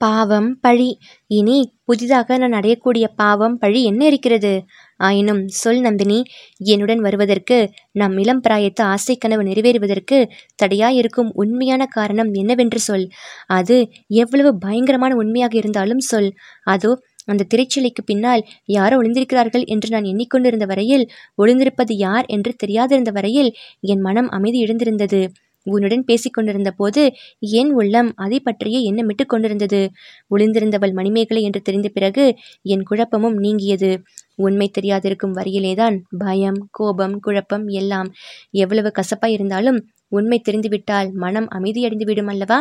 பாவம் 0.00 0.48
பழி. 0.60 0.90
இனி 1.30 1.56
புதிதாக 1.84 2.36
நான் 2.38 2.56
அடையக்கூடிய 2.58 3.06
பாவம் 3.16 3.56
பழி 3.58 3.80
என்ன 3.84 4.02
இருக்கிறது? 4.06 4.52
ஆயினும் 5.00 5.42
சொல் 5.52 5.80
நந்தினி 5.80 6.18
என்னுடன் 6.66 7.00
வருவதற்கு 7.00 7.58
நம் 7.92 8.16
இளம் 8.18 8.42
பிராயத்து 8.42 8.82
ஆசை 8.86 9.14
கனவு 9.16 9.42
நிறைவேறுவதற்கு 9.42 10.18
தடையாயிருக்கும் 10.62 11.30
உண்மையான 11.34 11.82
காரணம் 11.88 12.30
என்னவென்று 12.34 12.80
சொல். 12.80 13.06
அது 13.50 13.78
எவ்வளவு 14.16 14.52
பயங்கரமான 14.58 15.14
உண்மையாக 15.14 15.56
இருந்தாலும் 15.56 16.04
சொல். 16.10 16.30
அதோ 16.66 16.92
அந்த 17.26 17.46
திரைச்சிலைக்கு 17.50 18.02
பின்னால் 18.04 18.42
யாரோ 18.70 18.94
ஒளிந்திருக்கிறார்கள் 18.96 19.64
என்று 19.66 19.88
நான் 19.88 20.04
எண்ணிக்கொண்டிருந்த 20.04 20.66
வரையில் 20.66 21.04
ஒளிந்திருப்பது 21.38 21.94
யார் 21.98 22.26
என்று 22.28 22.52
தெரியாதிருந்த 22.62 23.10
வரையில் 23.10 23.50
என் 23.86 24.00
மனம் 24.00 24.30
அமைதி 24.30 24.58
இழந்திருந்தது 24.64 25.20
உன்னுடன் 25.64 26.04
பேசிக்கொண்டிருந்த 26.04 26.70
போது 26.70 27.12
என் 27.38 27.72
உள்ளம் 27.72 28.12
அதை 28.16 28.40
பற்றியே 28.40 28.92
எண்ணமிட்டு 28.92 29.24
கொண்டிருந்தது. 29.26 29.90
ஒளிந்திருந்தவள் 30.36 30.92
மணிமேகலை 30.92 31.42
என்று 31.42 31.60
தெரிந்த 31.60 31.88
பிறகு 31.88 32.34
என் 32.62 32.82
குழப்பமும் 32.82 33.38
நீங்கியது. 33.38 33.90
உண்மை 34.36 34.70
தெரியாதிருக்கும் 34.80 35.34
வரையிலேதான் 35.34 35.98
பயம் 36.18 36.68
கோபம் 36.70 37.20
குழப்பம் 37.20 37.66
எல்லாம் 37.66 38.10
எவ்வளவு 38.50 38.92
கசப்பாய் 38.94 39.32
இருந்தாலும் 39.32 39.80
உண்மை 40.08 40.40
தெரிந்துவிட்டால் 40.40 41.12
மனம் 41.12 41.48
அமைதியடைந்து 41.50 42.04
விடும் 42.04 42.26
அல்லவா? 42.26 42.58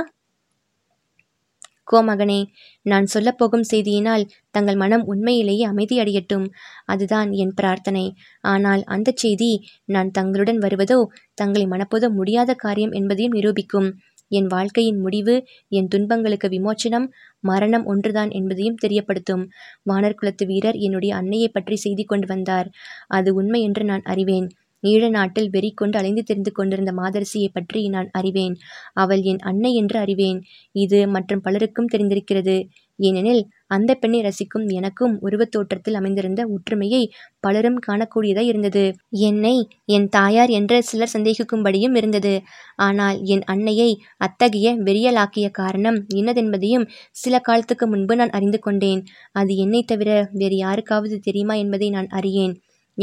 கோமகனே 1.94 2.40
நான் 2.86 3.08
சொல்லப்போகும் 3.14 3.66
செய்தியினால் 3.72 4.26
தங்கள் 4.52 4.78
மனம் 4.78 5.04
உண்மையிலேயே 5.04 5.66
அமைதியடையட்டும். 5.66 6.46
அதுதான் 6.86 7.32
என் 7.44 7.56
பிரார்த்தனை. 7.56 8.06
ஆனால் 8.44 8.84
அந்த 8.88 9.14
செய்தி 9.16 9.52
நான் 9.86 10.12
தங்களுடன் 10.12 10.60
வருவதோ 10.60 11.00
தங்களை 11.34 11.66
மணப்பதோ 11.68 12.10
முடியாத 12.12 12.54
காரியம் 12.56 12.92
என்பதையும் 12.92 13.38
நிரூபிக்கும். 13.40 13.90
என் 14.32 14.48
வாழ்க்கையின் 14.48 15.00
முடிவு 15.00 15.36
என் 15.72 15.88
துன்பங்களுக்கு 15.88 16.48
விமோச்சனம் 16.48 17.08
மரணம் 17.44 17.86
ஒன்றுதான் 17.86 18.32
என்பதையும் 18.32 18.80
தெரியப்படுத்தும். 18.84 19.44
வானர் 19.86 20.18
குலத்து 20.20 20.46
வீரர் 20.46 20.78
என்னுடைய 20.80 21.12
அன்னையை 21.16 21.50
பற்றி 21.50 21.78
செய்தி 21.78 22.04
கொண்டு 22.04 22.28
வந்தார். 22.28 22.68
அது 23.10 23.30
உண்மை 23.34 23.62
என்று 23.62 23.84
நான் 23.84 24.06
அறிவேன். 24.06 24.48
ஈழ 24.84 25.10
நாட்டில் 25.10 25.50
வெறி 25.50 25.72
கொண்டு 25.72 25.98
அலைந்து 25.98 26.24
தெரிந்து 26.24 26.52
கொண்டிருந்த 26.52 26.92
மாதரசியை 26.92 27.48
பற்றி 27.54 27.88
நான் 27.88 28.10
அறிவேன். 28.12 28.56
அவள் 28.94 29.22
என் 29.22 29.40
அன்னை 29.40 29.74
என்று 29.74 30.00
அறிவேன். 30.00 30.40
இது 30.72 31.08
மற்றும் 31.08 31.42
பலருக்கும் 31.42 31.92
தெரிந்திருக்கிறது. 31.94 32.58
ஏனெனில் 33.00 33.42
அந்த 33.68 33.96
பெண்ணை 33.96 34.20
ரசிக்கும் 34.22 34.66
எனக்கும் 34.70 35.20
உருவத் 35.22 35.52
தோற்றத்தில் 35.52 35.94
அமைந்திருந்த 35.94 36.48
ஒற்றுமையை 36.48 37.02
பலரும் 37.40 37.80
காணக்கூடியதாய் 37.88 38.50
இருந்தது. 38.50 38.84
என்னை 39.10 39.54
என் 39.86 40.08
தாயார் 40.10 40.50
என்று 40.50 40.84
சிலர் 40.84 41.14
சந்தேகிக்கும்படியும் 41.14 41.96
இருந்தது. 41.96 42.34
ஆனால் 42.76 43.20
என் 43.24 43.44
அன்னையை 43.44 43.90
அத்தகைய 44.18 44.76
வெறியலாக்கிய 44.76 45.50
காரணம் 45.52 46.06
என்னதென்பதையும் 46.16 46.88
சில 47.12 47.40
காலத்துக்கு 47.40 47.88
முன்பு 47.88 48.16
நான் 48.16 48.30
அறிந்து 48.30 48.60
கொண்டேன். 48.60 49.04
அது 49.32 49.56
என்னை 49.56 49.84
தவிர 49.84 50.30
வேறு 50.32 50.56
யாருக்காவது 50.56 51.20
தெரியுமா 51.20 51.54
என்பதை 51.54 51.90
நான் 51.90 52.08
அறியேன். 52.08 52.56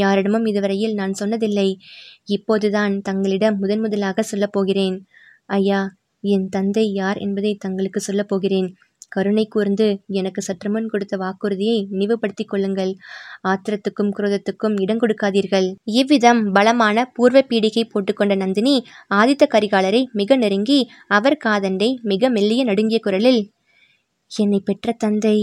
யாரிடமும் 0.02 0.46
இதுவரையில் 0.46 0.94
நான் 0.94 1.14
சொன்னதில்லை. 1.20 1.68
இப்போதுதான் 2.36 2.96
தங்களிடம் 3.00 3.58
முதன் 3.58 3.80
முதலாக 3.80 4.22
சொல்லப் 4.22 4.54
போகிறேன். 4.56 4.96
ஐயா 5.58 5.80
என் 6.24 6.48
தந்தை 6.48 6.84
யார் 6.92 7.18
என்பதை 7.18 7.52
தங்களுக்கு 7.64 8.00
சொல்லப் 8.00 8.28
போகிறேன். 8.28 8.68
கருணை 9.08 9.44
கூர்ந்து 9.46 9.86
எனக்கு 10.18 10.40
சற்று 10.42 10.68
முன் 10.70 10.88
கொடுத்த 10.88 11.14
வாக்குறுதியை 11.16 11.76
நினைவுபடுத்திக் 11.90 12.48
கொள்ளுங்கள். 12.48 12.92
ஆத்திரத்துக்கும் 13.48 14.10
குரோதத்துக்கும் 14.16 14.74
இடம் 14.82 15.00
கொடுக்காதீர்கள். 15.00 15.68
இவ்விதம் 16.00 16.40
பலமான 16.52 17.04
பூர்வ 17.14 17.40
பீடிகை 17.50 17.84
போட்டுக்கொண்ட 17.84 18.36
நந்தினி 18.36 18.74
ஆதித்த 19.14 19.46
கரிகாலரை 19.54 20.02
மிக 20.12 20.36
நெருங்கி 20.36 20.80
அவர் 21.08 21.38
காதண்டை 21.44 21.90
மிக 22.02 22.30
மெல்லிய 22.30 22.64
நடுங்கிய 22.64 23.00
குரலில் 23.02 23.42
என்னை 24.30 24.60
பெற்ற 24.64 24.94
தந்தை 24.98 25.38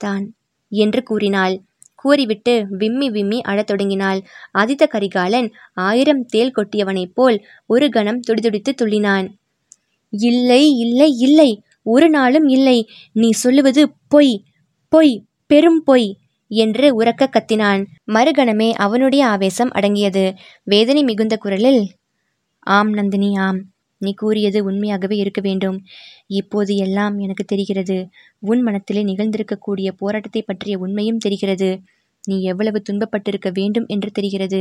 தான் 0.00 0.24
என்று 0.72 1.00
கூறினாள். 1.02 1.56
கூறிவிட்டு 2.02 2.66
விம்மி 2.70 3.10
விம்மி 3.10 3.38
அழத் 3.40 3.66
தொடங்கினாள். 3.66 4.20
ஆதித்த 4.58 4.86
கரிகாலன் 4.86 5.48
ஆயிரம் 5.74 6.24
தேல் 6.24 6.54
கொட்டியவனைப் 6.56 7.14
போல் 7.14 7.38
ஒரு 7.66 7.88
கணம் 7.88 8.20
துடிதுடித்து 8.20 8.74
துள்ளினான். 8.74 9.26
இல்லை 10.10 10.62
இல்லை 10.76 11.10
இல்லை 11.18 11.50
ஒரு 11.82 12.10
நாளும் 12.10 12.48
இல்லை. 12.48 12.88
நீ 13.12 13.30
சொல்லுவது 13.30 13.82
பொய் 14.08 14.42
பொய் 14.88 15.24
பெரும் 15.46 15.82
பொய் 15.84 16.16
என்று 16.48 16.94
உரக்க 16.94 17.30
கத்தினான். 17.30 17.82
மறுகணமே 18.06 18.70
அவனுடைய 18.70 19.26
ஆவேசம் 19.26 19.70
அடங்கியது. 19.70 20.24
வேதனை 20.64 21.02
மிகுந்த 21.02 21.36
குரலில் 21.36 21.82
ஆம் 22.58 22.92
நந்தினி 22.92 23.36
ஆம். 23.36 23.60
நீ 23.98 24.12
கூறியது 24.14 24.64
உண்மையாகவே 24.64 25.16
இருக்க 25.16 25.40
வேண்டும். 25.40 25.76
இப்போது 26.30 26.76
எல்லாம் 26.76 27.18
எனக்கு 27.18 27.44
தெரிகிறது. 27.44 27.96
உன் 28.42 28.62
மனத்திலே 28.62 29.02
நிகழ்ந்திருக்கக்கூடிய 29.04 29.88
போராட்டத்தை 29.96 30.42
பற்றிய 30.42 30.78
உண்மையும் 30.78 31.18
தெரிகிறது. 31.18 31.70
நீ 32.24 32.36
எவ்வளவு 32.42 32.78
துன்பப்பட்டிருக்க 32.88 33.48
வேண்டும் 33.52 33.86
என்று 33.86 34.10
தெரிகிறது. 34.10 34.60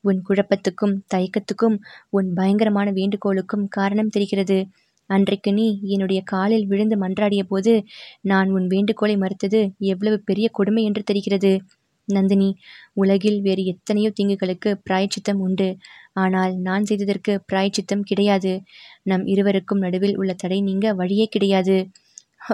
உன் 0.00 0.20
குழப்பத்துக்கும் 0.28 0.94
தயக்கத்துக்கும் 1.14 1.76
உன் 2.10 2.28
பயங்கரமான 2.32 2.90
வேண்டுகோளுக்கும் 2.90 3.66
காரணம் 3.68 4.08
தெரிகிறது. 4.08 4.58
அன்றைக்கு 5.10 5.50
நீ 5.52 5.66
என்னுடைய 5.86 6.20
காலில் 6.24 6.66
விழுந்து 6.66 6.96
மன்றாடிய 6.96 7.42
போது 7.42 7.72
நான் 8.22 8.50
உன் 8.50 8.66
வேண்டுகோளை 8.66 9.16
மறுத்தது 9.16 9.60
எவ்வளவு 9.86 10.18
பெரிய 10.20 10.46
கொடுமை 10.52 10.84
என்று 10.84 11.02
தெரிகிறது. 11.02 11.52
நந்தினி 12.08 12.48
உலகில் 12.92 13.40
வேறு 13.40 13.62
எத்தனையோ 13.64 14.08
தீங்குகளுக்கு 14.10 14.70
பிராயச்சித்தம் 14.84 15.40
உண்டு. 15.40 15.68
ஆனால் 16.16 16.54
நான் 16.60 16.84
செய்ததற்கு 16.84 17.32
பிராயச்சித்தம் 17.46 18.08
கிடையாது. 18.10 18.52
நம் 19.02 19.24
இருவருக்கும் 19.26 19.82
நடுவில் 19.84 20.16
உள்ள 20.16 20.32
தடை 20.34 20.58
நீங்க 20.60 20.86
வழியே 20.94 21.26
கிடையாது. 21.26 21.76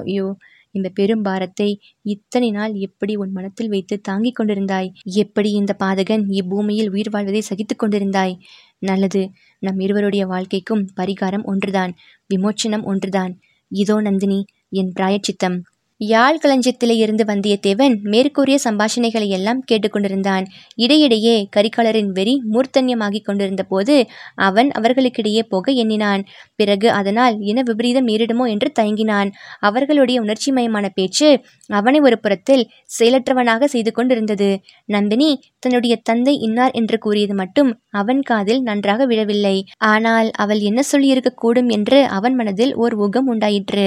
ஐயோ 0.00 0.26
இந்த 0.74 0.88
பெரும் 0.94 1.22
பாரத்தை 1.22 1.68
இத்தனை 2.04 2.48
நாள் 2.50 2.72
எப்படி 2.78 3.12
உன் 3.16 3.32
மனத்தில் 3.32 3.70
வைத்து 3.70 3.94
தாங்கிக் 4.00 4.36
கொண்டிருந்தாய்? 4.38 4.88
எப்படி 5.14 5.50
இந்த 5.52 5.72
பாதகன் 5.78 6.24
இப்பூமியில் 6.40 6.90
உயிர் 6.90 7.12
வாழ்வதை 7.14 7.40
சகித்துக் 7.40 7.80
கொண்டிருந்தாய்? 7.82 8.34
நல்லது 8.80 9.22
நம் 9.62 9.80
இருவருடைய 9.80 10.24
வாழ்க்கைக்கும் 10.26 10.84
பரிகாரம் 11.00 11.44
ஒன்றுதான் 11.44 11.94
விமோச்சனம் 12.30 12.84
ஒன்றுதான். 12.84 13.32
இதோ 13.70 13.96
நந்தினி 14.00 14.40
என் 14.72 14.92
பிராயச்சித்தம். 14.92 15.58
யாழ் 16.00 16.38
களஞ்சியத்திலே 16.42 16.94
இருந்து 16.96 17.24
வந்தியத்தேவன் 17.24 17.94
மேற்கூறிய 18.02 18.56
சம்பாஷணைகளை 18.64 19.28
எல்லாம் 19.28 19.62
கேட்டுக்கொண்டிருந்தான். 19.70 20.44
இடையிடையே 20.74 21.48
கரிகாலரின் 21.56 22.10
வெறி 22.12 22.34
மூர்த்தன்யமாகிக் 22.52 23.24
கொண்டிருந்த 23.24 23.62
போது 23.62 24.06
அவன் 24.34 24.70
அவர்களுக்கிடையே 24.78 25.42
போக 25.48 25.72
எண்ணினான். 25.72 26.22
பிறகு 26.56 26.90
அதனால் 26.90 27.36
இன 27.40 27.62
விபரீதம் 27.62 28.06
நேரிடுமோ 28.06 28.46
என்று 28.48 28.70
தயங்கினான். 28.80 29.30
அவர்களுடைய 29.60 30.22
உணர்ச்சிமயமான 30.22 30.88
பேச்சு 30.94 31.30
அவனை 31.70 32.00
ஒரு 32.00 32.18
புறத்தில் 32.18 32.64
செயலற்றவனாக 32.98 33.64
செய்து 33.64 33.92
கொண்டிருந்தது. 33.92 34.50
நந்தினி 34.84 35.30
தன்னுடைய 35.62 35.94
தந்தை 36.02 36.34
இன்னார் 36.38 36.74
என்று 36.74 36.96
கூறியது 36.98 37.34
மட்டும் 37.34 37.70
அவன் 37.92 38.20
காதில் 38.22 38.60
நன்றாக 38.60 39.06
விழவில்லை. 39.06 39.54
ஆனால் 39.90 40.28
அவள் 40.36 40.60
என்ன 40.60 40.80
சொல்லியிருக்கக்கூடும் 40.92 41.68
என்று 41.68 41.98
அவன் 42.08 42.34
மனதில் 42.34 42.72
ஓர் 42.76 42.94
ஊகம் 42.96 43.28
உண்டாயிற்று. 43.28 43.86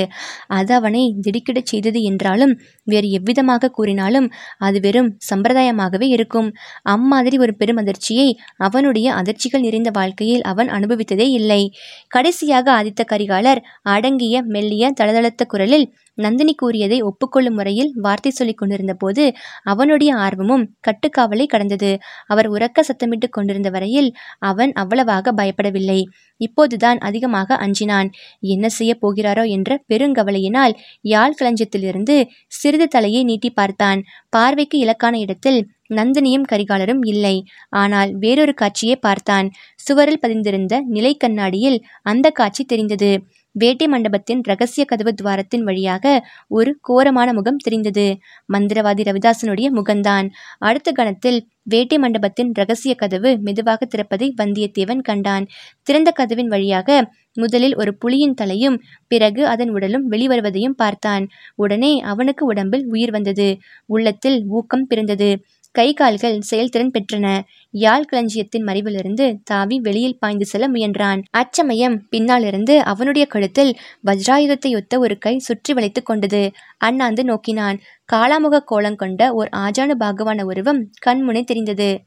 அது 0.49 0.71
அவனை 0.73 1.03
திடுக்கிடச் 1.21 1.71
செய்தது 1.71 2.01
என்றாலும் 2.01 2.53
வேறு 2.87 3.09
எவ்விதமாக 3.11 3.71
கூறினாலும் 3.71 4.27
அது 4.59 4.79
வெறும் 4.79 5.09
சம்பிரதாயமாகவே 5.29 6.09
இருக்கும். 6.09 6.49
அம்மாதிரி 6.95 7.37
ஒரு 7.37 7.55
பெரும் 7.55 7.81
அதிர்ச்சியை 7.83 8.27
அவனுடைய 8.59 9.07
அதிர்ச்சிகள் 9.13 9.65
நிறைந்த 9.67 9.89
வாழ்க்கையில் 9.91 10.43
அவன் 10.43 10.69
அனுபவித்ததே 10.69 11.29
இல்லை. 11.39 11.61
கடைசியாக 12.09 12.67
ஆதித்த 12.79 13.01
கரிகாலர் 13.05 13.61
அடங்கிய 13.91 14.43
மெல்லிய 14.53 14.93
தளதளத்த 14.99 15.43
குரலில் 15.45 15.87
நந்தினி 16.17 16.53
கூறியதை 16.53 16.97
ஒப்புக்கொள்ளும் 17.01 17.55
முறையில் 17.55 17.91
வார்த்தை 18.01 18.31
சொல்லிக் 18.31 18.57
கொண்டிருந்த 18.57 18.93
போது 18.93 19.23
அவனுடைய 19.63 20.11
ஆர்வமும் 20.17 20.65
கட்டுக்காவலை 20.87 21.45
பறந்தது 21.61 21.91
அவர் 22.27 22.47
உறக்க 22.47 22.83
சத்தமிட்டு 22.89 23.27
கொண்டிருந்த 23.29 23.69
வரையில் 23.69 24.09
அவன் 24.49 24.71
அவ்வளவாக 24.73 25.33
பயப்படவில்லை. 25.39 25.99
இப்போதுதான் 26.41 26.99
அதிகமாக 27.07 27.57
அஞ்சினான். 27.65 28.07
என்ன 28.53 28.65
செய்ய 28.69 28.91
போகிறாரோ 29.01 29.43
என்ற 29.55 29.69
பெருங்கவலையினால் 29.91 30.73
யாழ் 31.13 31.37
களஞ்சியத்திலிருந்து 31.39 32.15
சிறிது 32.51 32.87
தலையை 32.87 33.21
நீட்டி 33.23 33.51
பார்த்தான். 33.51 34.01
பார்வைக்கு 34.29 34.77
இலக்கான 34.85 35.15
இடத்தில் 35.25 35.59
நந்தினியும் 35.89 36.49
கரிகாலரும் 36.51 37.03
இல்லை. 37.13 37.35
ஆனால் 37.81 38.11
வேறொரு 38.15 38.53
காட்சியை 38.53 38.95
பார்த்தான். 38.97 39.47
சுவரில் 39.85 40.21
பதிந்திருந்த 40.23 40.73
நிலை 40.95 41.13
கண்ணாடியில் 41.15 41.79
அந்த 42.03 42.27
காட்சி 42.39 42.63
தெரிந்தது. 42.63 43.11
வேட்டை 43.55 43.87
மண்டபத்தின் 43.87 44.41
ரகசிய 44.41 44.85
கதவு 44.85 45.11
துவாரத்தின் 45.13 45.63
வழியாக 45.63 46.05
ஒரு 46.47 46.77
கோரமான 46.81 47.33
முகம் 47.33 47.57
தெரிந்தது. 47.57 48.05
மந்திரவாதி 48.53 49.03
ரவிதாசனுடைய 49.03 49.69
முகம்தான் 49.69 50.27
அடுத்த 50.59 50.91
கணத்தில் 50.91 51.39
வேட்டை 51.63 51.97
மண்டபத்தின் 51.97 52.51
ரகசிய 52.53 52.95
கதவு 52.95 53.37
மெதுவாக 53.41 53.87
திறப்பதை 53.87 54.27
வந்தியத்தேவன் 54.37 55.01
கண்டான். 55.01 55.45
திறந்த 55.83 56.11
கதவின் 56.11 56.47
வழியாக 56.47 57.11
முதலில் 57.33 57.75
ஒரு 57.75 57.91
புலியின் 58.05 58.33
தலையும் 58.33 58.77
பிறகு 59.07 59.47
அதன் 59.47 59.69
உடலும் 59.69 60.11
வெளிவருவதையும் 60.11 60.77
பார்த்தான். 60.77 61.25
உடனே 61.55 61.99
அவனுக்கு 62.01 62.45
உடம்பில் 62.45 62.85
உயிர் 62.87 63.11
வந்தது. 63.11 63.57
உள்ளத்தில் 63.85 64.45
ஊக்கம் 64.47 64.87
பிறந்தது. 64.87 65.29
கை 65.75 65.93
கால்கள் 65.93 66.41
செயல்திறன் 66.41 66.91
பெற்றன. 66.91 67.27
யாழ் 67.73 68.03
களஞ்சியத்தின் 68.03 68.65
மறைவிலிருந்து 68.65 69.25
தாவி 69.43 69.79
வெளியில் 69.79 70.17
பாய்ந்து 70.19 70.45
செல்ல 70.45 70.65
முயன்றான். 70.69 71.23
அச்சமயம் 71.31 72.07
பின்னாலிருந்து 72.09 72.83
அவனுடைய 72.83 73.27
கழுத்தில் 73.27 73.71
வஜ்ராயுதத்தை 74.05 74.75
ஒத்த 74.75 74.99
ஒரு 74.99 75.17
கை 75.17 75.37
சுற்றி 75.37 75.73
வளைத்து 75.73 76.03
கொண்டது. 76.03 76.51
அண்ணாந்து 76.77 77.23
நோக்கினான். 77.23 77.79
காளாமுக 78.13 78.59
கோலம் 78.63 78.95
கொண்ட 78.95 79.31
ஓர் 79.33 79.49
ஆஜானு 79.57 79.95
பாகவான 79.99 80.43
உருவம் 80.43 80.91
கண்முனை 81.05 81.43
தெரிந்தது. 81.43 82.03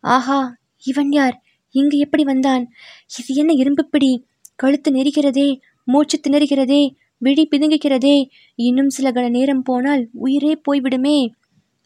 ஆஹா 0.00 0.40
இவன் 0.84 1.12
யார்? 1.12 1.42
இங்கு 1.74 1.98
எப்படி 1.98 2.24
வந்தான்? 2.24 2.64
இது 3.18 3.34
என்ன 3.34 3.52
இரும்பு 3.52 3.84
பிடி? 3.84 4.12
கழுத்து 4.56 4.90
நெருகிறதே 4.90 5.48
மூச்சு 5.84 6.20
திணறுகிறதே 6.20 6.82
விழி 7.18 7.48
பிதுங்குகிறதே 7.50 8.16
இன்னும் 8.54 8.88
சில 8.88 9.10
கண 9.10 9.28
நேரம் 9.28 9.62
போனால் 9.62 10.08
உயிரே 10.12 10.60
போய்விடுமே. 10.64 11.18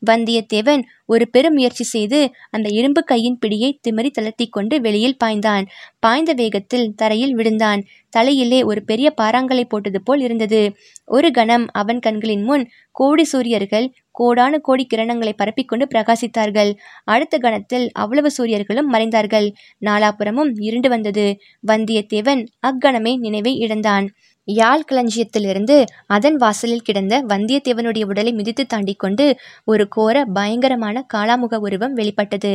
வந்தியத்தேவன் 0.07 0.83
ஒரு 1.07 1.29
பெரும் 1.29 1.53
முயற்சி 1.53 1.85
செய்து 1.85 2.31
அந்த 2.51 2.69
இரும்பு 2.73 3.05
கையின் 3.05 3.39
பிடியை 3.47 3.79
திமறி 3.81 4.11
தளர்த்தி 4.11 4.47
கொண்டு 4.47 4.81
வெளியில் 4.81 5.17
பாய்ந்தான். 5.25 5.67
பாய்ந்த 5.99 6.33
வேகத்தில் 6.33 6.95
தரையில் 6.95 7.35
விழுந்தான். 7.35 7.85
தலையிலே 8.11 8.63
ஒரு 8.63 8.85
பெரிய 8.85 9.15
பாறாங்கலை 9.21 9.65
போட்டது 9.65 10.03
போல் 10.03 10.21
இருந்தது. 10.21 10.73
ஒரு 11.05 11.31
கணம் 11.31 11.67
அவன் 11.73 11.99
கண்களின் 11.99 12.43
முன் 12.43 12.69
கோடி 12.93 13.25
சூரியர்கள் 13.25 13.93
கோடானு 14.19 14.59
கோடி 14.61 14.87
கிரணங்களை 14.95 15.33
பரப்பிக்கொண்டு 15.39 15.85
பிரகாசித்தார்கள். 15.95 16.75
அடுத்த 17.05 17.39
கணத்தில் 17.39 17.91
அவ்வளவு 17.93 18.31
சூரியர்களும் 18.31 18.93
மறைந்தார்கள். 18.93 19.53
நாலாபுறமும் 19.85 20.51
இருண்டு 20.59 20.89
வந்தது. 20.89 21.39
வந்தியத்தேவன் 21.67 22.47
அக்கணமே 22.61 23.17
நினைவை 23.17 23.57
இழந்தான். 23.59 24.09
யாழ் 24.49 24.87
களஞ்சியத்திலிருந்து 24.89 25.77
அதன் 26.07 26.37
வாசலில் 26.37 26.85
கிடந்த 26.85 27.15
வந்தியத்தேவனுடைய 27.23 28.05
உடலை 28.05 28.33
மிதித்து 28.33 28.65
தாண்டி 28.67 28.95
கொண்டு 28.95 29.27
ஒரு 29.65 29.85
கோர 29.89 30.25
பயங்கரமான 30.33 31.05
காளாமுக 31.15 31.59
உருவம் 31.59 31.95
வெளிப்பட்டது. 31.95 32.53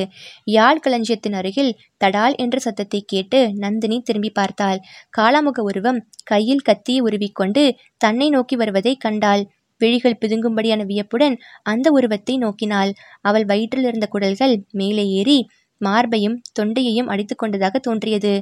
யாழ் 0.47 0.81
களஞ்சியத்தின் 0.81 1.33
அருகில் 1.33 1.71
தடால் 2.03 2.35
என்ற 2.35 2.59
சத்தத்தை 2.59 3.01
கேட்டு 3.05 3.41
நந்தினி 3.55 3.99
திரும்பி 4.01 4.31
பார்த்தாள். 4.31 4.79
காளாமுக 5.17 5.59
உருவம் 5.61 6.01
கையில் 6.23 6.65
கத்தியை 6.65 7.01
உருவிக்கொண்டு 7.01 7.65
தன்னை 7.97 8.29
நோக்கி 8.29 8.55
வருவதை 8.55 8.95
கண்டாள். 8.97 9.43
விழிகள் 9.81 10.19
பிதுங்கும்படியான 10.21 10.81
வியப்புடன் 10.85 11.35
அந்த 11.63 11.87
உருவத்தை 11.91 12.35
நோக்கினாள். 12.37 12.91
அவள் 13.21 13.45
வயிற்றில் 13.45 13.87
இருந்த 13.87 14.05
குடல்கள் 14.07 14.55
மேலே 14.71 15.05
ஏறி 15.17 15.39
மார்பையும் 15.77 16.37
தொண்டையையும் 16.59 17.07
அடித்து 17.07 17.35
கொண்டதாக 17.35 17.79
தோன்றியது. 17.79 18.33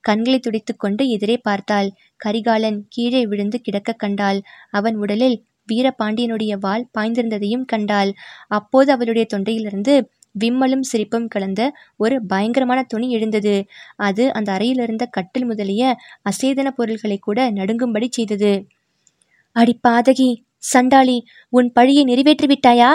கண்களை 0.00 0.38
துடித்து 0.38 0.76
கொண்டு 0.76 1.08
எதிரே 1.08 1.36
பார்த்தாள். 1.36 1.88
கரிகாலன் 2.16 2.80
கீழே 2.88 3.26
விழுந்து 3.26 3.60
கிடக்க 3.60 3.92
கண்டாள். 3.92 4.40
அவன் 4.70 4.96
உடலில் 4.96 5.36
வீரபாண்டியனுடைய 5.68 6.52
வாள் 6.58 6.86
பாய்ந்திருந்ததையும் 6.98 7.64
கண்டாள். 7.64 8.10
அப்போது 8.48 8.92
அவளுடைய 8.92 9.26
தொண்டையிலிருந்து 9.34 9.94
விம்மலும் 10.40 10.80
சிரிப்பும் 10.80 11.28
கலந்த 11.28 11.60
ஒரு 11.96 12.16
பயங்கரமான 12.26 12.80
துணி 12.82 13.10
எழுந்தது. 13.10 13.54
அது 13.96 14.32
அந்த 14.32 14.52
அறையிலிருந்த 14.52 15.04
கட்டில் 15.10 15.44
முதலிய 15.44 15.96
அசேதன 16.30 16.68
பொருள்களை 16.70 17.18
கூட 17.18 17.50
நடுங்கும்படி 17.50 18.08
செய்தது. 18.10 18.52
அடி 19.56 19.74
பாதகி 19.88 20.30
சண்டாளி 20.56 21.16
உன் 21.48 21.68
பழியை 21.72 22.04
நிறைவேற்றி 22.04 22.46
விட்டாயா 22.46 22.90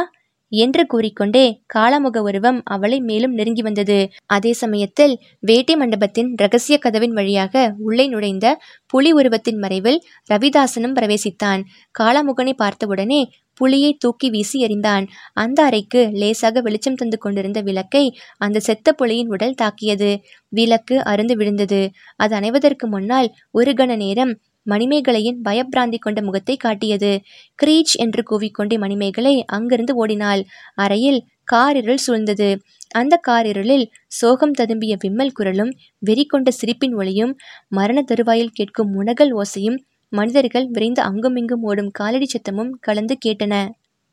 என்று 0.50 0.86
கூறிக்கொண்டே 0.86 1.62
காளாமுக 1.76 2.18
உருவம் 2.18 2.62
அவளை 2.64 3.00
மேலும் 3.00 3.34
நெருங்கி 3.34 3.62
வந்தது. 3.62 4.10
அதே 4.26 4.54
சமயத்தில் 4.54 5.20
வேட்டை 5.40 5.76
மண்டபத்தின் 5.76 6.34
ரகசிய 6.36 6.78
கதவின் 6.78 7.12
வழியாக 7.12 7.76
உள்ளே 7.78 8.08
நுழைந்த 8.08 8.58
புலி 8.86 9.14
உருவத்தின் 9.14 9.58
மறைவில் 9.58 10.00
ரவிதாசனும் 10.34 10.96
பிரவேசித்தான். 11.00 11.64
காளாமுகனை 12.00 12.54
பார்த்தவுடனே 12.54 13.30
புலியை 13.54 13.96
தூக்கி 14.00 14.30
வீசி 14.30 14.66
எறிந்தான். 14.66 15.08
அந்த 15.34 15.64
அறைக்கு 15.64 16.10
லேசாக 16.12 16.62
வெளிச்சம் 16.62 16.96
தந்து 16.96 17.18
கொண்டிருந்த 17.18 17.62
விளக்கை 17.62 18.06
அந்த 18.38 18.60
செத்த 18.60 18.96
புலியின் 19.02 19.28
உடல் 19.28 19.54
தாக்கியது. 19.54 20.20
விளக்கு 20.50 20.98
அருந்து 21.04 21.34
விழுந்தது. 21.34 21.90
அது 22.16 22.36
அணைவதற்கு 22.36 22.88
முன்னால் 22.88 23.34
ஒரு 23.52 23.72
கண 23.72 23.96
நேரம் 23.96 24.40
மணிமேகலையின் 24.66 25.40
பயப்பிராந்தி 25.44 25.98
கொண்ட 25.98 26.22
முகத்தை 26.22 26.58
காட்டியது. 26.58 27.12
கிரீச் 27.60 27.96
என்று 27.96 28.24
கூவிக்கொண்டே 28.24 28.78
மணிமேகலை 28.78 29.36
அங்கிருந்து 29.48 29.96
ஓடினாள். 29.96 30.44
அறையில் 30.76 31.20
காரிருள் 31.52 32.04
சூழ்ந்தது. 32.08 32.50
அந்த 32.92 33.20
காரிருளில் 33.28 33.86
சோகம் 34.08 34.56
ததும்பிய 34.58 34.94
விம்மல் 35.00 35.34
குரலும் 35.34 35.72
வெறி 36.00 36.26
கொண்ட 36.26 36.52
சிரிப்பின் 36.52 36.96
ஒளியும் 36.96 37.34
மரண 37.68 38.02
தருவாயில் 38.02 38.54
கேட்கும் 38.54 38.92
முனகல் 38.96 39.34
ஓசையும் 39.34 39.78
மனிதர்கள் 40.14 40.68
விரைந்து 40.68 41.02
அங்குமிங்கும் 41.02 41.64
ஓடும் 41.64 41.92
காலடி 41.92 42.28
சத்தமும் 42.28 42.72
கலந்து 42.80 43.16
கேட்டன. 43.26 43.54